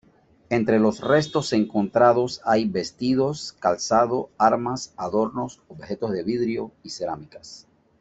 [0.49, 7.67] Entre los restos encontrados hay vestidos, calzado, armas, adornos, objetos de vidrio y cerámicas.